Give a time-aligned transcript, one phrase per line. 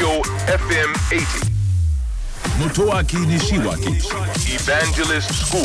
[0.00, 1.50] Tokyo FM 80.
[2.58, 4.00] Motoaki Nishiwaki
[4.48, 5.60] Evangelist School.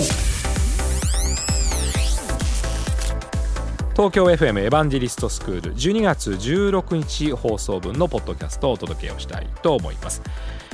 [3.93, 10.21] 東京 FM エヴァンジェリストスクール12月16日放送分のポッドキャストをお届けをしたいと思います、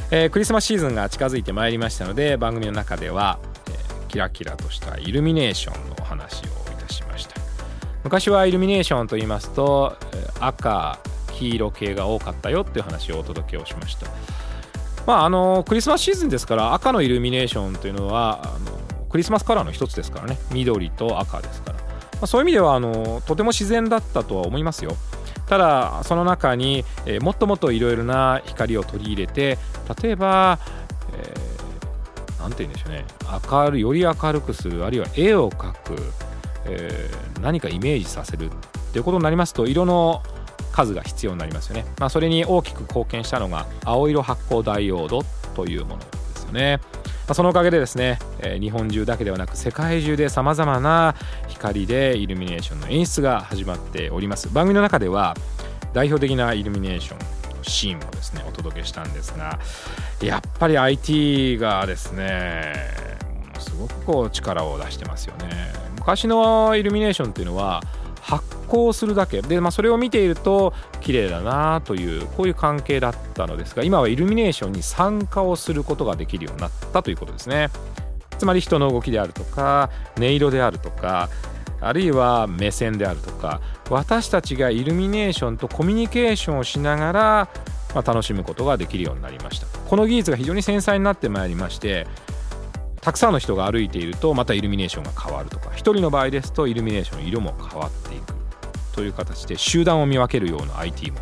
[0.09, 3.38] えークリスマスシーズンが近づいてまいりましたので番組の中では、
[3.68, 6.50] えーキラキラとしたイルミネーションのお話をい
[6.82, 7.36] たしました
[8.04, 10.98] 昔はイルミネーションと言いますとえー赤
[11.41, 14.07] 黄色系が多かったよっていう話をお届けをしました。
[15.07, 20.37] まああのクリスマスシーズンですから赤のイルミネーションというのはあのクリスマスカラーの一つですからね。
[20.51, 21.85] 緑と赤ですから、ま
[22.21, 24.96] あ、そういう意味ではあのとても自然だったとは思いますよ。
[25.47, 29.57] ただその中に、えーもっともっといろいろな光を取り入れて
[30.01, 30.60] 例えば、
[31.13, 33.05] えーて言うんでしょうね。
[33.52, 35.95] 明るより明るくするあるいは絵を描く、
[36.66, 38.49] えー何かイメージさせるっ
[38.94, 40.21] ていうことになりますと色の
[40.72, 45.23] 数が必要になりますよね、まあ、それに大きく貢献したのが青色発光ダイオード
[45.55, 46.05] というもので
[46.36, 46.91] すよね、ま
[47.30, 51.16] あ、そのおかげでですね、えー日本中だけではなく世界中でさまざまな
[51.47, 54.50] 光でイルミネーションの演出が始まっております。
[54.53, 55.36] 番組の中では
[55.94, 57.19] 代表的なイルミネーション
[57.58, 59.59] のシーンをですねお届けしたんですが
[60.22, 62.73] やっぱり IT がですね
[63.47, 65.73] ものすごくこう力を出してますよね。
[65.97, 67.81] 昔のイルミネーションっていうのは
[68.22, 69.41] 発光するだけ。
[69.41, 77.69] で、まあ、それを見ていると綺麗だなというこういう関係だったのですが今はイルミネーションに参加をすることができるようになったということですね。
[78.38, 81.30] つまり人の動きであるとか音色であるとか
[81.80, 87.50] あるいは目線であるとか私たちがイルミネーションとコミュニケーションをしながら、
[87.94, 89.67] まあ、楽しむことができるようになりました。
[89.67, 92.08] この技術が非常に繊細になってまいりまして
[93.02, 95.71] たくさんの人が歩いているとまたイルミネーションが変わるとか。
[95.73, 98.33] 一人の場合ですとイルミネーションの色も変わっていく
[98.94, 101.19] という形で集団を見分けるような IT も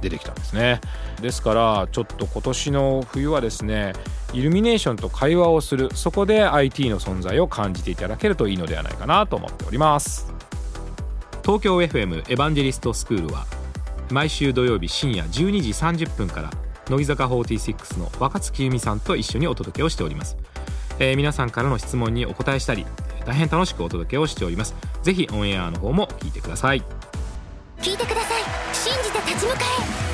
[0.00, 0.80] 出てきたんですね。
[1.20, 3.92] ですからちょっと今年の冬はですね
[4.32, 5.90] イルミネーションと会話をする。
[5.94, 10.32] そこで IT の存在を感じていただけるといいのではないかなと思っております。
[11.42, 13.46] 東京 FM エヴァンジェリストスクールは
[14.10, 15.70] 毎週土曜日深夜12時
[16.06, 16.50] 30分から
[16.88, 20.36] 乃木坂46の若月由美さんと一緒にお届けをしております、
[20.98, 22.86] えー皆さんからの質問にお答えしたり
[23.26, 24.74] 大変楽しくお届けをしております。
[25.02, 26.82] ぜひオンエアの方も聞いてください。
[27.78, 28.42] 聞いてください。
[28.74, 29.60] 信じて立ち向か
[30.10, 30.13] え。